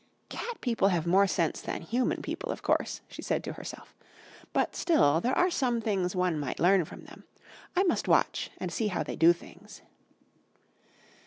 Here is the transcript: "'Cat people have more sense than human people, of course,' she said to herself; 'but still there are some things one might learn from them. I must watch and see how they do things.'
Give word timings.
"'Cat 0.29 0.59
people 0.61 0.87
have 0.87 1.05
more 1.05 1.27
sense 1.27 1.61
than 1.61 1.83
human 1.83 2.23
people, 2.23 2.51
of 2.51 2.63
course,' 2.63 3.01
she 3.07 3.21
said 3.21 3.43
to 3.43 3.53
herself; 3.53 3.93
'but 4.51 4.75
still 4.75 5.21
there 5.21 5.37
are 5.37 5.51
some 5.51 5.79
things 5.79 6.15
one 6.15 6.39
might 6.39 6.59
learn 6.59 6.83
from 6.85 7.01
them. 7.03 7.23
I 7.75 7.83
must 7.83 8.07
watch 8.07 8.49
and 8.57 8.73
see 8.73 8.87
how 8.87 9.03
they 9.03 9.15
do 9.15 9.31
things.' 9.31 9.83